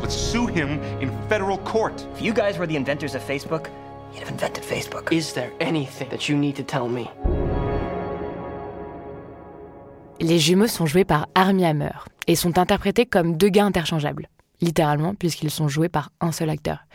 Let's 0.00 0.14
sue 0.14 0.46
him 0.46 0.80
in 1.00 1.10
federal 1.28 1.58
court. 1.58 2.06
If 2.14 2.22
you 2.22 2.32
guys 2.32 2.58
were 2.58 2.66
the 2.66 2.76
inventors 2.76 3.14
of 3.14 3.22
Facebook, 3.22 3.68
you'd 4.12 4.22
have 4.22 4.30
invented 4.30 4.64
Facebook. 4.64 5.12
Is 5.12 5.32
there 5.32 5.50
anything 5.60 6.08
that 6.10 6.28
you 6.28 6.36
need 6.36 6.56
to 6.56 6.62
tell 6.62 6.88
me? 6.88 7.08
Les 10.20 10.38
jumeaux 10.38 10.68
sont 10.68 10.86
joués 10.86 11.04
par 11.04 11.26
Armie 11.34 11.64
Hammer 11.64 11.92
et 12.26 12.36
sont 12.36 12.58
interprétés 12.58 13.06
comme 13.06 13.36
deux 13.36 13.48
gars 13.48 13.64
interchangeables, 13.64 14.28
littéralement 14.60 15.14
puisqu'ils 15.14 15.50
sont 15.50 15.68
joués 15.68 15.88
par 15.88 16.10
un 16.20 16.32
seul 16.32 16.50
acteur. 16.50 16.86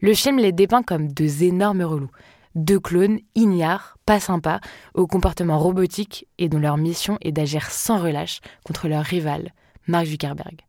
Le 0.00 0.14
film 0.14 0.38
les 0.38 0.52
dépeint 0.52 0.82
comme 0.82 1.08
deux 1.08 1.42
énormes 1.42 1.82
relous, 1.82 2.10
deux 2.54 2.80
clones 2.80 3.18
ignares, 3.34 3.96
pas 4.06 4.20
sympas, 4.20 4.60
au 4.94 5.06
comportement 5.06 5.58
robotique 5.58 6.26
et 6.38 6.48
dont 6.48 6.58
leur 6.58 6.76
mission 6.76 7.18
est 7.22 7.32
d'agir 7.32 7.70
sans 7.70 7.98
relâche 7.98 8.40
contre 8.64 8.88
leur 8.88 9.04
rival, 9.04 9.52
Mark 9.86 10.06
Zuckerberg. 10.06 10.65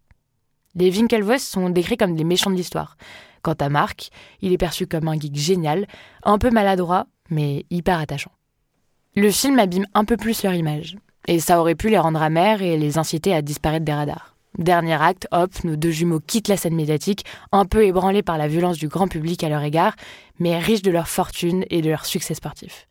Les 0.77 0.91
Winklevoss 0.91 1.41
sont 1.41 1.71
décrits 1.71 1.97
comme 1.97 2.15
des 2.15 2.23
méchants 2.23 2.51
de 2.51 2.55
l'histoire. 2.55 2.97
Quant 3.41 3.55
à 3.59 3.67
Mark, 3.67 4.09
il 4.41 4.53
est 4.53 4.59
perçu 4.59 4.85
comme 4.85 5.07
un 5.07 5.19
geek 5.19 5.35
génial, 5.35 5.87
un 6.21 6.37
peu 6.37 6.51
maladroit, 6.51 7.07
mais 7.31 7.65
hyper 7.71 7.97
attachant. 7.97 8.31
Le 9.15 9.31
film 9.31 9.57
abîme 9.57 9.87
un 9.95 10.05
peu 10.05 10.17
plus 10.17 10.43
leur 10.43 10.53
image, 10.53 10.95
et 11.27 11.39
ça 11.39 11.59
aurait 11.59 11.73
pu 11.73 11.89
les 11.89 11.97
rendre 11.97 12.21
amers 12.21 12.61
et 12.61 12.77
les 12.77 12.99
inciter 12.99 13.33
à 13.33 13.41
disparaître 13.41 13.85
des 13.85 13.93
radars. 13.93 14.35
Dernier 14.59 15.01
acte, 15.01 15.27
hop, 15.31 15.51
nos 15.63 15.75
deux 15.75 15.89
jumeaux 15.89 16.19
quittent 16.19 16.47
la 16.47 16.57
scène 16.57 16.75
médiatique, 16.75 17.25
un 17.51 17.65
peu 17.65 17.83
ébranlés 17.83 18.21
par 18.21 18.37
la 18.37 18.47
violence 18.47 18.77
du 18.77 18.87
grand 18.87 19.07
public 19.07 19.43
à 19.43 19.49
leur 19.49 19.63
égard, 19.63 19.95
mais 20.37 20.59
riches 20.59 20.83
de 20.83 20.91
leur 20.91 21.07
fortune 21.07 21.65
et 21.71 21.81
de 21.81 21.89
leur 21.89 22.05
succès 22.05 22.35
sportif. 22.35 22.87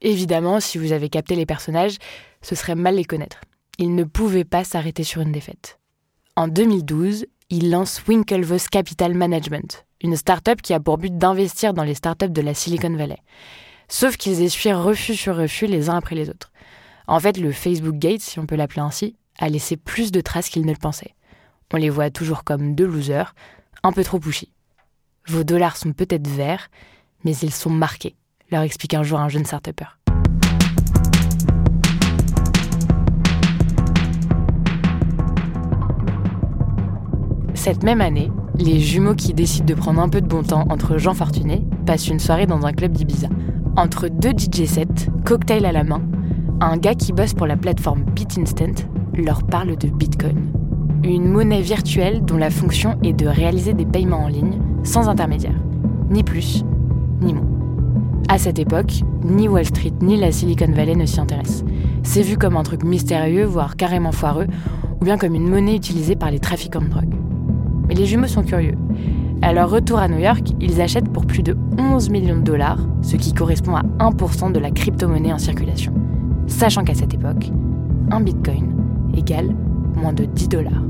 Évidemment, 0.00 0.60
si 0.60 0.78
vous 0.78 0.92
avez 0.92 1.08
capté 1.08 1.34
les 1.34 1.46
personnages, 1.46 1.96
ce 2.40 2.54
serait 2.54 2.76
mal 2.76 2.94
les 2.94 3.04
connaître. 3.04 3.40
Ils 3.78 3.96
ne 3.96 4.04
pouvaient 4.04 4.44
pas 4.44 4.62
s'arrêter 4.62 5.02
sur 5.02 5.22
une 5.22 5.32
défaite. 5.32 5.79
En 6.40 6.48
2012, 6.48 7.26
ils 7.50 7.70
lancent 7.70 8.02
Winklevoss 8.08 8.68
Capital 8.68 9.12
Management, 9.12 9.84
une 10.00 10.16
start-up 10.16 10.62
qui 10.62 10.72
a 10.72 10.80
pour 10.80 10.96
but 10.96 11.14
d'investir 11.14 11.74
dans 11.74 11.84
les 11.84 11.92
start-up 11.92 12.32
de 12.32 12.40
la 12.40 12.54
Silicon 12.54 12.96
Valley. 12.96 13.18
Sauf 13.88 14.16
qu'ils 14.16 14.40
essuient 14.40 14.72
refus 14.72 15.16
sur 15.16 15.36
refus 15.36 15.66
les 15.66 15.90
uns 15.90 15.98
après 15.98 16.14
les 16.14 16.30
autres. 16.30 16.50
En 17.06 17.20
fait, 17.20 17.36
le 17.36 17.52
Facebook 17.52 17.96
Gate, 17.96 18.22
si 18.22 18.38
on 18.38 18.46
peut 18.46 18.56
l'appeler 18.56 18.80
ainsi, 18.80 19.16
a 19.38 19.50
laissé 19.50 19.76
plus 19.76 20.12
de 20.12 20.22
traces 20.22 20.48
qu'ils 20.48 20.64
ne 20.64 20.72
le 20.72 20.78
pensaient. 20.78 21.14
On 21.74 21.76
les 21.76 21.90
voit 21.90 22.08
toujours 22.08 22.42
comme 22.42 22.74
deux 22.74 22.86
losers, 22.86 23.34
un 23.82 23.92
peu 23.92 24.02
trop 24.02 24.18
pushy. 24.18 24.50
Vos 25.26 25.44
dollars 25.44 25.76
sont 25.76 25.92
peut-être 25.92 26.26
verts, 26.26 26.70
mais 27.22 27.36
ils 27.36 27.52
sont 27.52 27.68
marqués, 27.68 28.16
leur 28.50 28.62
explique 28.62 28.94
un 28.94 29.02
jour 29.02 29.20
un 29.20 29.28
jeune 29.28 29.44
start 29.44 29.68
Cette 37.62 37.82
même 37.82 38.00
année, 38.00 38.32
les 38.58 38.80
jumeaux 38.80 39.14
qui 39.14 39.34
décident 39.34 39.66
de 39.66 39.74
prendre 39.74 40.00
un 40.00 40.08
peu 40.08 40.22
de 40.22 40.26
bon 40.26 40.42
temps 40.42 40.64
entre 40.70 40.96
gens 40.96 41.12
fortunés 41.12 41.62
passent 41.84 42.08
une 42.08 42.18
soirée 42.18 42.46
dans 42.46 42.64
un 42.64 42.72
club 42.72 42.92
d'Ibiza. 42.92 43.28
Entre 43.76 44.08
deux 44.08 44.30
DJ 44.30 44.64
sets, 44.64 45.10
cocktail 45.26 45.66
à 45.66 45.72
la 45.72 45.84
main, 45.84 46.00
un 46.62 46.78
gars 46.78 46.94
qui 46.94 47.12
bosse 47.12 47.34
pour 47.34 47.46
la 47.46 47.58
plateforme 47.58 48.04
BitInstant 48.16 48.86
leur 49.14 49.42
parle 49.42 49.76
de 49.76 49.88
Bitcoin. 49.88 50.38
Une 51.04 51.28
monnaie 51.28 51.60
virtuelle 51.60 52.24
dont 52.24 52.38
la 52.38 52.48
fonction 52.48 52.96
est 53.02 53.12
de 53.12 53.26
réaliser 53.26 53.74
des 53.74 53.84
paiements 53.84 54.24
en 54.24 54.28
ligne 54.28 54.58
sans 54.82 55.10
intermédiaire. 55.10 55.60
Ni 56.08 56.24
plus, 56.24 56.64
ni 57.20 57.34
moins. 57.34 57.44
À 58.30 58.38
cette 58.38 58.58
époque, 58.58 59.02
ni 59.22 59.48
Wall 59.48 59.66
Street 59.66 59.92
ni 60.00 60.16
la 60.16 60.32
Silicon 60.32 60.72
Valley 60.72 60.96
ne 60.96 61.04
s'y 61.04 61.20
intéressent. 61.20 61.66
C'est 62.04 62.22
vu 62.22 62.38
comme 62.38 62.56
un 62.56 62.62
truc 62.62 62.84
mystérieux, 62.84 63.44
voire 63.44 63.76
carrément 63.76 64.12
foireux, 64.12 64.46
ou 65.02 65.04
bien 65.04 65.18
comme 65.18 65.34
une 65.34 65.46
monnaie 65.50 65.76
utilisée 65.76 66.16
par 66.16 66.30
les 66.30 66.40
trafiquants 66.40 66.80
de 66.80 66.88
drogue. 66.88 67.20
Mais 67.90 67.96
les 67.96 68.06
jumeaux 68.06 68.28
sont 68.28 68.44
curieux. 68.44 68.76
À 69.42 69.52
leur 69.52 69.68
retour 69.68 69.98
à 69.98 70.06
New 70.06 70.20
York, 70.20 70.52
ils 70.60 70.80
achètent 70.80 71.12
pour 71.12 71.26
plus 71.26 71.42
de 71.42 71.56
11 71.76 72.08
millions 72.10 72.36
de 72.36 72.42
dollars, 72.44 72.78
ce 73.02 73.16
qui 73.16 73.34
correspond 73.34 73.74
à 73.74 73.82
1% 73.98 74.52
de 74.52 74.60
la 74.60 74.70
crypto-monnaie 74.70 75.32
en 75.32 75.38
circulation. 75.38 75.92
Sachant 76.46 76.84
qu'à 76.84 76.94
cette 76.94 77.14
époque, 77.14 77.50
un 78.12 78.20
bitcoin 78.20 78.76
égale 79.16 79.56
moins 79.96 80.12
de 80.12 80.24
10 80.24 80.48
dollars. 80.50 80.84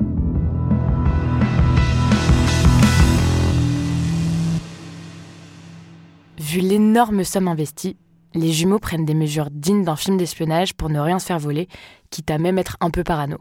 Vu 6.39 6.61
l'énorme 6.61 7.25
somme 7.25 7.49
investie, 7.49 7.97
les 8.35 8.53
jumeaux 8.53 8.79
prennent 8.79 9.07
des 9.07 9.15
mesures 9.15 9.49
dignes 9.51 9.85
d'un 9.85 9.97
film 9.97 10.19
d'espionnage 10.19 10.75
pour 10.75 10.91
ne 10.91 11.01
rien 11.01 11.19
se 11.19 11.25
faire 11.25 11.39
voler, 11.39 11.67
quitte 12.11 12.31
à 12.31 12.37
même 12.37 12.59
être 12.59 12.77
un 12.83 12.91
peu 12.91 13.05
parano. 13.05 13.39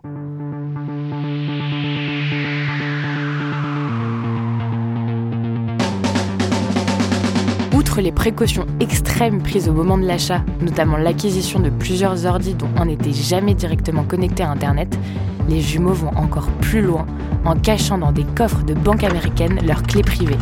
Les 8.00 8.14
précautions 8.14 8.66
extrêmes 8.80 9.42
prises 9.42 9.68
au 9.68 9.74
moment 9.74 9.98
de 9.98 10.06
l'achat, 10.06 10.42
notamment 10.62 10.96
l'acquisition 10.96 11.60
de 11.60 11.70
plusieurs 11.70 12.26
ordis 12.26 12.54
dont 12.54 12.70
on 12.80 12.86
n'était 12.86 13.12
jamais 13.12 13.54
directement 13.54 14.06
connecté 14.06 14.42
à 14.42 14.50
Internet, 14.50 14.98
les 15.50 15.60
jumeaux 15.60 15.92
vont 15.92 16.16
encore 16.16 16.48
plus 16.62 16.82
loin 16.82 17.06
en 17.44 17.56
cachant 17.56 17.98
dans 17.98 18.14
des 18.14 18.24
coffres 18.24 18.64
de 18.64 18.74
banques 18.74 19.04
américaines 19.04 19.60
leurs 19.66 19.84
clés 19.84 20.02
privées, 20.02 20.38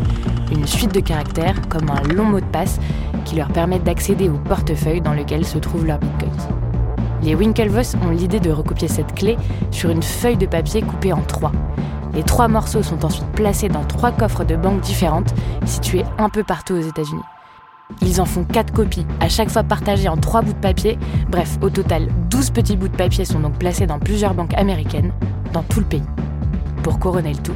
une 0.52 0.68
suite 0.68 0.94
de 0.94 1.00
caractères 1.00 1.56
comme 1.68 1.90
un 1.90 2.14
long 2.14 2.26
mot 2.26 2.40
de 2.40 2.46
passe 2.46 2.80
qui 3.26 3.36
leur 3.36 3.48
permettent 3.48 3.86
d'accéder 3.86 4.30
au 4.30 4.38
portefeuille 4.38 5.02
dans 5.02 5.14
lequel 5.14 5.44
se 5.44 5.58
trouvent 5.58 5.88
leurs 5.88 6.00
bitcoins. 6.00 6.32
Les 7.24 7.34
Winklevoss 7.34 7.96
ont 8.06 8.12
l'idée 8.12 8.40
de 8.40 8.52
recopier 8.52 8.88
cette 8.88 9.16
clé 9.16 9.36
sur 9.72 9.90
une 9.90 10.04
feuille 10.04 10.38
de 10.38 10.46
papier 10.46 10.84
coupée 10.84 11.12
en 11.12 11.22
trois. 11.22 11.52
Les 12.14 12.22
trois 12.22 12.48
morceaux 12.48 12.84
sont 12.84 13.04
ensuite 13.04 13.32
placés 13.34 13.68
dans 13.68 13.84
trois 13.84 14.12
coffres 14.12 14.46
de 14.46 14.56
banques 14.56 14.82
différentes, 14.82 15.34
situés 15.66 16.04
un 16.20 16.30
peu 16.30 16.44
partout 16.44 16.76
aux 16.76 16.82
États-Unis. 16.82 17.24
Ils 18.02 18.22
en 18.22 18.26
font 18.26 18.44
quatre 18.44 18.74
copies, 18.74 19.06
à 19.20 19.30
chaque 19.30 19.50
fois 19.50 19.64
partagées 19.64 20.08
en 20.08 20.18
trois 20.18 20.42
bouts 20.42 20.54
de 20.54 20.60
papier. 20.60 20.98
Bref, 21.30 21.58
au 21.62 21.70
total, 21.70 22.08
12 22.30 22.52
petits 22.52 22.76
bouts 22.76 22.88
de 22.88 22.96
papier 22.96 23.26
sont 23.26 23.40
donc 23.40 23.58
placés 23.58 23.86
dans 23.86 24.00
plusieurs 24.00 24.34
banques 24.34 24.54
américaines, 24.56 25.12
dans 25.54 25.64
tout 25.64 25.80
le 25.80 25.86
pays. 25.86 26.04
Pour 26.84 27.00
couronner 27.00 27.34
le 27.34 27.40
tout, 27.40 27.56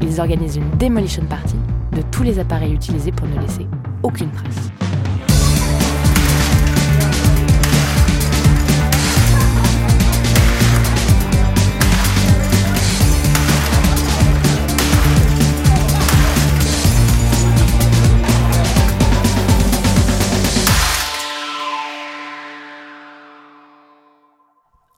ils 0.00 0.20
organisent 0.20 0.56
une 0.56 0.70
demolition 0.78 1.24
party 1.24 1.56
de 1.92 2.02
tous 2.10 2.22
les 2.22 2.38
appareils 2.38 2.74
utilisés 2.74 3.12
pour 3.12 3.26
ne 3.26 3.40
laisser 3.40 3.66
aucune 4.02 4.30
trace. 4.30 4.70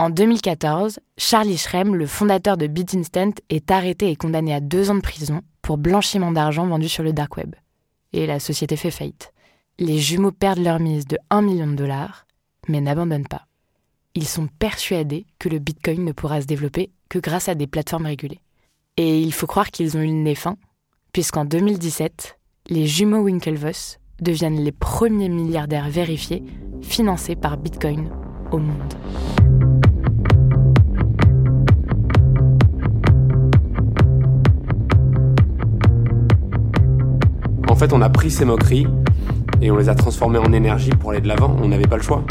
En 0.00 0.08
2014, 0.08 0.98
Charlie 1.18 1.58
Shrem, 1.58 1.94
le 1.94 2.06
fondateur 2.06 2.56
de 2.56 2.66
BitInstant, 2.66 3.34
est 3.50 3.70
arrêté 3.70 4.08
et 4.08 4.16
condamné 4.16 4.54
à 4.54 4.60
deux 4.60 4.88
ans 4.88 4.94
de 4.94 5.02
prison 5.02 5.42
pour 5.60 5.76
blanchiment 5.76 6.32
d'argent 6.32 6.66
vendu 6.66 6.88
sur 6.88 7.02
le 7.02 7.12
dark 7.12 7.36
web. 7.36 7.54
Et 8.14 8.26
la 8.26 8.40
société 8.40 8.76
fait 8.76 8.90
faillite. 8.90 9.34
Les 9.78 9.98
jumeaux 9.98 10.32
perdent 10.32 10.64
leur 10.64 10.80
mise 10.80 11.06
de 11.06 11.18
1 11.28 11.42
million 11.42 11.66
de 11.66 11.74
dollars, 11.74 12.26
mais 12.66 12.80
n'abandonnent 12.80 13.28
pas. 13.28 13.46
Ils 14.14 14.26
sont 14.26 14.46
persuadés 14.46 15.26
que 15.38 15.50
le 15.50 15.58
Bitcoin 15.58 16.02
ne 16.02 16.12
pourra 16.12 16.40
se 16.40 16.46
développer 16.46 16.92
que 17.10 17.18
grâce 17.18 17.50
à 17.50 17.54
des 17.54 17.66
plateformes 17.66 18.06
régulées. 18.06 18.40
Et 18.96 19.20
il 19.20 19.34
faut 19.34 19.46
croire 19.46 19.70
qu'ils 19.70 19.98
ont 19.98 20.00
eu 20.00 20.06
le 20.06 20.12
nez 20.12 20.34
fin, 20.34 20.56
puisqu'en 21.12 21.44
2017, 21.44 22.38
les 22.70 22.86
jumeaux 22.86 23.24
Winklevoss 23.24 23.98
deviennent 24.22 24.64
les 24.64 24.72
premiers 24.72 25.28
milliardaires 25.28 25.90
vérifiés 25.90 26.42
financés 26.80 27.36
par 27.36 27.58
Bitcoin 27.58 28.10
au 28.50 28.56
monde. 28.56 29.59
Fait, 37.80 37.94
on 37.94 38.02
a 38.02 38.10
pris 38.10 38.30
ces 38.30 38.44
moqueries 38.44 38.86
et 39.62 39.70
on 39.70 39.76
les 39.76 39.88
a 39.88 39.94
transformées 39.94 40.38
en 40.38 40.52
énergie 40.52 40.90
pour 40.90 41.12
aller 41.12 41.22
de 41.22 41.28
l'avant. 41.28 41.56
On 41.62 41.68
n'avait 41.68 41.86
pas 41.86 41.96
le 41.96 42.02
choix. 42.02 42.22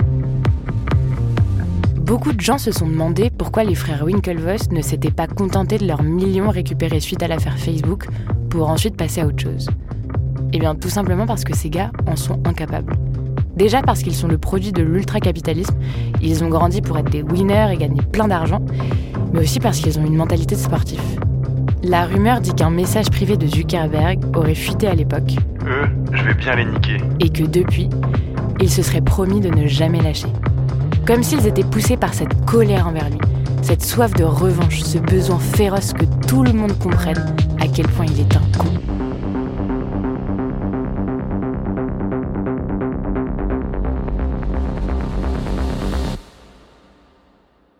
Beaucoup 1.95 2.33
de 2.33 2.39
gens 2.39 2.59
se 2.59 2.71
sont 2.71 2.87
demandé 2.87 3.31
pourquoi 3.35 3.63
les 3.63 3.73
frères 3.73 4.03
Winklevoss 4.03 4.69
ne 4.69 4.83
s'étaient 4.83 5.09
pas 5.09 5.25
contentés 5.25 5.79
de 5.79 5.87
leurs 5.87 6.03
millions 6.03 6.49
récupérés 6.51 6.99
suite 6.99 7.23
à 7.23 7.27
l'affaire 7.27 7.57
Facebook 7.57 8.05
pour 8.51 8.69
ensuite 8.69 8.95
passer 8.95 9.21
à 9.21 9.25
autre 9.25 9.41
chose. 9.41 9.69
Eh 10.53 10.59
bien, 10.59 10.75
tout 10.75 10.89
simplement 10.89 11.25
parce 11.25 11.43
que 11.43 11.55
ces 11.55 11.71
gars 11.71 11.91
en 12.05 12.15
sont 12.15 12.39
incapables. 12.45 12.95
Déjà 13.55 13.81
parce 13.81 14.03
qu'ils 14.03 14.15
sont 14.15 14.27
le 14.27 14.37
produit 14.37 14.71
de 14.71 14.83
l'ultra-capitalisme, 14.83 15.75
ils 16.21 16.43
ont 16.43 16.49
grandi 16.49 16.81
pour 16.81 16.99
être 16.99 17.09
des 17.09 17.23
winners 17.23 17.69
et 17.73 17.77
gagner 17.77 18.03
plein 18.03 18.27
d'argent, 18.27 18.61
mais 19.33 19.39
aussi 19.39 19.59
parce 19.59 19.79
qu'ils 19.79 19.97
ont 19.97 20.05
une 20.05 20.15
mentalité 20.15 20.53
de 20.53 20.61
sportif. 20.61 21.01
La 21.81 22.05
rumeur 22.05 22.41
dit 22.41 22.53
qu'un 22.53 22.71
message 22.71 23.09
privé 23.09 23.37
de 23.37 23.47
Zuckerberg 23.47 24.35
aurait 24.35 24.53
fuité 24.53 24.87
à 24.87 24.95
l'époque. 24.95 25.31
Eux, 25.65 25.87
je 26.11 26.23
vais 26.23 26.33
bien 26.33 26.55
les 26.57 26.65
niquer. 26.65 26.97
Et 27.21 27.29
que 27.29 27.43
depuis, 27.43 27.89
ils 28.59 28.69
se 28.69 28.83
seraient 28.83 28.99
promis 28.99 29.39
de 29.39 29.47
ne 29.47 29.65
jamais 29.65 30.01
lâcher. 30.01 30.27
Comme 31.07 31.23
s'ils 31.23 31.47
étaient 31.47 31.63
poussés 31.63 31.95
par 31.95 32.13
cette 32.13 32.45
colère 32.45 32.85
envers 32.85 33.09
lui, 33.09 33.19
cette 33.61 33.81
soif 33.81 34.13
de 34.13 34.25
revanche, 34.25 34.81
ce 34.81 34.97
besoin 34.97 35.39
féroce 35.39 35.93
que 35.93 36.03
tout 36.27 36.43
le 36.43 36.51
monde 36.51 36.77
comprenne 36.79 37.33
à 37.61 37.67
quel 37.67 37.87
point 37.87 38.07
il 38.07 38.19
est 38.19 38.35
un 38.35 38.41
con. 38.57 38.67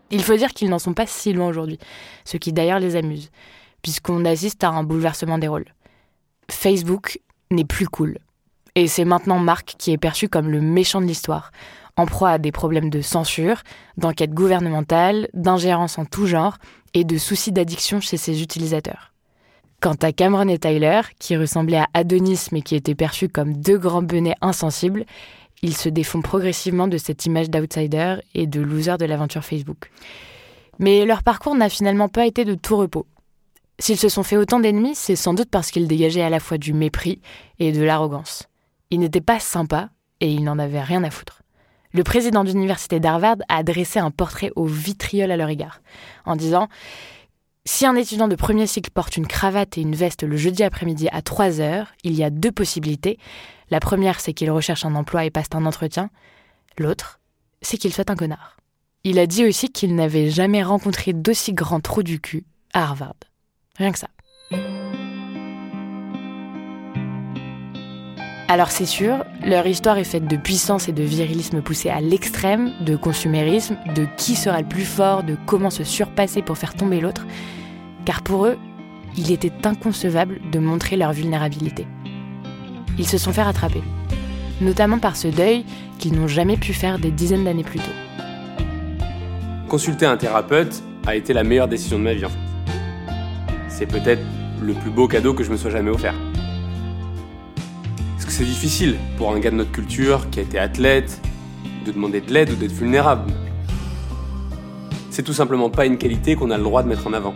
Il 0.10 0.24
faut 0.24 0.38
dire 0.38 0.54
qu'ils 0.54 0.70
n'en 0.70 0.80
sont 0.80 0.94
pas 0.94 1.06
si 1.06 1.34
loin 1.34 1.48
aujourd'hui, 1.48 1.80
ce 2.24 2.38
qui 2.38 2.54
d'ailleurs 2.54 2.80
les 2.80 2.96
amuse 2.96 3.30
puisqu'on 3.82 4.26
assiste 4.26 4.64
à 4.64 4.70
un 4.70 4.84
bouleversement 4.84 5.38
des 5.38 5.48
rôles. 5.48 5.74
Facebook 6.50 7.20
n'est 7.52 7.66
plus 7.66 7.88
cool. 7.88 8.18
Et 8.76 8.88
c'est 8.88 9.06
maintenant 9.06 9.40
Mark 9.40 9.76
qui 9.78 9.92
est 9.92 9.98
perçu 9.98 10.30
comme 10.30 10.50
le 10.50 10.62
méchant 10.62 11.02
de 11.02 11.06
l'histoire, 11.06 11.52
en 11.98 12.06
proie 12.06 12.30
à 12.30 12.38
des 12.38 12.52
problèmes 12.52 12.90
de 12.90 13.02
censure, 13.02 13.62
d'enquête 13.98 14.32
gouvernementale, 14.32 15.28
d'ingérence 15.34 15.98
en 15.98 16.06
tout 16.06 16.28
genre 16.28 16.58
et 16.94 17.04
de 17.04 17.18
soucis 17.18 17.52
d'addiction 17.52 18.00
chez 18.00 18.18
ses 18.18 18.42
utilisateurs. 18.42 19.14
Quant 19.82 19.96
à 20.02 20.12
Cameron 20.12 20.48
et 20.48 20.60
Tyler, 20.60 21.02
qui 21.20 21.38
ressemblaient 21.38 21.78
à 21.78 21.88
Adonis 21.94 22.48
mais 22.52 22.62
qui 22.62 22.76
étaient 22.76 22.96
perçus 22.96 23.30
comme 23.30 23.54
deux 23.54 23.78
grands 23.78 24.02
benets 24.02 24.36
insensibles, 24.42 25.06
ils 25.62 25.76
se 25.76 25.90
défont 25.90 26.22
progressivement 26.22 26.88
de 26.88 26.98
cette 26.98 27.26
image 27.26 27.50
d'outsider 27.50 28.16
et 28.34 28.48
de 28.48 28.62
loser 28.62 28.98
de 28.98 29.06
l'aventure 29.06 29.44
Facebook. 29.44 29.92
Mais 30.80 31.06
leur 31.06 31.24
parcours 31.24 31.56
n'a 31.56 31.70
finalement 31.70 32.08
pas 32.08 32.26
été 32.26 32.46
de 32.46 32.56
tout 32.56 32.78
repos. 32.78 33.06
S'ils 33.80 33.98
se 33.98 34.10
sont 34.10 34.24
fait 34.24 34.36
autant 34.36 34.60
d'ennemis, 34.60 34.96
c'est 34.96 35.16
sans 35.16 35.34
doute 35.34 35.50
parce 35.50 35.72
qu'ils 35.72 35.88
dégageaient 35.88 36.22
à 36.22 36.30
la 36.30 36.42
fois 36.42 36.58
du 36.58 36.74
mépris 36.74 37.22
et 37.60 37.72
de 37.72 37.82
l'arrogance. 37.82 38.44
Ils 38.92 39.00
n'étaient 39.00 39.22
pas 39.22 39.40
sympas 39.40 39.90
et 40.20 40.30
ils 40.32 40.44
n'en 40.44 40.60
avaient 40.60 40.82
rien 40.82 41.04
à 41.06 41.10
foutre. 41.10 41.42
Le 41.92 42.04
président 42.04 42.44
d'université 42.44 43.00
d'Harvard 43.00 43.38
a 43.48 43.64
dressé 43.64 44.00
un 44.00 44.12
portrait 44.12 44.52
au 44.56 44.66
vitriol 44.66 45.32
à 45.32 45.38
leur 45.38 45.50
égard, 45.50 45.82
en 46.26 46.36
disant 46.36 46.68
Si 47.66 47.86
un 47.86 47.96
étudiant 47.96 48.28
de 48.28 48.36
premier 48.36 48.68
cycle 48.68 48.92
porte 48.92 49.16
une 49.16 49.26
cravate 49.26 49.78
et 49.78 49.82
une 49.82 49.96
veste 49.96 50.24
le 50.24 50.38
jeudi 50.38 50.64
après-midi 50.64 51.08
à 51.12 51.22
3 51.22 51.62
heures, 51.62 51.88
il 52.04 52.14
y 52.14 52.24
a 52.24 52.30
deux 52.30 52.52
possibilités. 52.52 53.18
La 53.72 53.80
première, 53.80 54.20
c'est 54.20 54.34
qu'il 54.34 54.52
recherche 54.52 54.86
un 54.86 54.94
emploi 54.94 55.26
et 55.26 55.32
passe 55.32 55.48
un 55.54 55.66
entretien. 55.66 56.10
L'autre, 56.78 57.20
c'est 57.62 57.78
qu'il 57.78 57.94
soit 57.94 58.10
un 58.10 58.16
connard. 58.16 58.58
Il 59.04 59.18
a 59.18 59.26
dit 59.26 59.46
aussi 59.46 59.70
qu'il 59.70 59.96
n'avait 59.96 60.30
jamais 60.30 60.64
rencontré 60.64 61.14
d'aussi 61.14 61.54
grand 61.54 61.80
trou 61.80 62.04
du 62.04 62.20
cul 62.20 62.46
à 62.74 62.84
Harvard. 62.84 63.16
Rien 63.80 63.92
que 63.92 64.00
ça. 64.00 64.08
Alors 68.50 68.72
c'est 68.72 68.86
sûr, 68.86 69.24
leur 69.46 69.68
histoire 69.68 70.00
est 70.00 70.04
faite 70.04 70.28
de 70.28 70.36
puissance 70.36 70.90
et 70.90 70.92
de 70.92 71.04
virilisme 71.04 71.62
poussé 71.62 71.90
à 71.90 72.02
l'extrême, 72.02 72.74
de 72.82 72.96
consumérisme, 72.96 73.78
de 73.96 74.08
qui 74.18 74.36
sera 74.36 74.60
le 74.60 74.68
plus 74.68 74.86
fort, 74.86 75.24
de 75.24 75.38
comment 75.46 75.70
se 75.70 75.84
surpasser 75.84 76.42
pour 76.42 76.58
faire 76.58 76.74
tomber 76.74 77.00
l'autre, 77.00 77.28
car 78.06 78.24
pour 78.24 78.48
eux, 78.48 78.58
il 79.18 79.32
était 79.32 79.68
inconcevable 79.68 80.40
de 80.52 80.58
montrer 80.58 80.98
leur 80.98 81.14
vulnérabilité. 81.14 81.86
Ils 82.98 83.08
se 83.08 83.20
sont 83.20 83.32
fait 83.32 83.44
rattraper, 83.44 83.84
notamment 84.62 84.98
par 84.98 85.16
ce 85.16 85.28
deuil 85.28 85.64
qu'ils 86.00 86.16
n'ont 86.16 86.28
jamais 86.28 86.58
pu 86.58 86.74
faire 86.74 86.98
des 86.98 87.12
dizaines 87.12 87.46
d'années 87.46 87.64
plus 87.64 87.80
tôt. 87.80 88.66
Consulter 89.68 90.08
un 90.08 90.18
thérapeute 90.18 90.82
a 91.06 91.16
été 91.16 91.34
la 91.34 91.44
meilleure 91.44 91.68
décision 91.68 92.00
de 92.00 92.04
ma 92.04 92.16
vie 92.16 92.26
c'est 93.80 93.86
peut-être 93.86 94.22
le 94.62 94.74
plus 94.74 94.92
beau 94.92 95.08
cadeau 95.08 95.34
que 95.34 95.42
je 95.42 95.50
me 95.50 95.56
sois 95.56 95.72
jamais 95.72 95.90
offert. 95.90 96.14
Parce 98.12 98.26
que 98.26 98.32
c'est 98.34 98.44
difficile 98.44 98.98
pour 99.18 99.32
un 99.32 99.40
gars 99.40 99.52
de 99.52 99.56
notre 99.56 99.72
culture 99.72 100.30
qui 100.30 100.40
a 100.40 100.42
été 100.42 100.60
athlète 100.60 101.22
de 101.86 101.94
demander 101.94 102.20
de 102.20 102.34
l'aide 102.34 102.52
ou 102.52 102.56
d'être 102.56 102.74
vulnérable. 102.74 103.32
C'est 105.12 105.24
tout 105.24 105.32
simplement 105.32 105.70
pas 105.70 105.86
une 105.86 105.98
qualité 105.98 106.36
qu'on 106.36 106.52
a 106.52 106.58
le 106.58 106.64
droit 106.64 106.84
de 106.84 106.90
mettre 106.90 107.08
en 107.08 107.14
avant. 107.14 107.34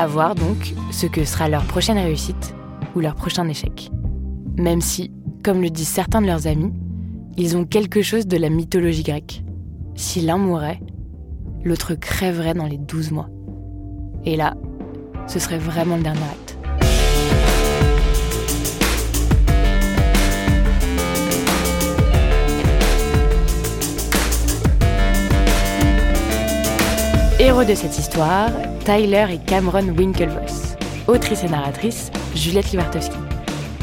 À 0.00 0.06
voir 0.06 0.34
donc 0.34 0.72
ce 0.92 1.06
que 1.06 1.26
sera 1.26 1.50
leur 1.50 1.62
prochaine 1.64 1.98
réussite 1.98 2.54
ou 2.96 3.00
leur 3.00 3.14
prochain 3.14 3.46
échec. 3.46 3.90
Même 4.56 4.80
si, 4.80 5.12
comme 5.44 5.60
le 5.60 5.68
disent 5.68 5.88
certains 5.88 6.22
de 6.22 6.26
leurs 6.26 6.46
amis, 6.46 6.72
ils 7.36 7.54
ont 7.54 7.66
quelque 7.66 8.00
chose 8.00 8.26
de 8.26 8.38
la 8.38 8.48
mythologie 8.48 9.02
grecque. 9.02 9.44
Si 9.96 10.22
l'un 10.22 10.38
mourait, 10.38 10.80
l'autre 11.64 11.94
crèverait 11.94 12.54
dans 12.54 12.64
les 12.64 12.78
douze 12.78 13.10
mois. 13.10 13.28
Et 14.24 14.36
là, 14.36 14.54
ce 15.26 15.38
serait 15.38 15.58
vraiment 15.58 15.98
le 15.98 16.02
dernier 16.02 16.22
acte. 16.22 16.49
Héros 27.42 27.64
de 27.64 27.74
cette 27.74 27.98
histoire, 27.98 28.50
Tyler 28.84 29.24
et 29.30 29.38
Cameron 29.38 29.94
Winklevoss. 29.96 30.76
Autrice 31.06 31.42
et 31.42 31.48
narratrice, 31.48 32.10
Juliette 32.34 32.70
Libartowski. 32.70 33.16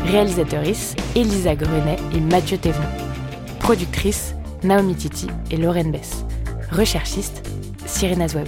Réalisatrice, 0.06 0.96
Elisa 1.15 1.56
Grenet 1.56 1.98
et 2.13 2.20
Mathieu 2.20 2.60
Thévenon. 2.60 2.86
Productrice, 3.58 4.36
Naomi 4.63 4.93
Titi 4.93 5.26
et 5.50 5.58
Lauren 5.58 5.91
Bess. 5.91 6.24
Recherchiste, 6.72 7.50
Cyrena 7.88 8.28
Zouab. 8.28 8.48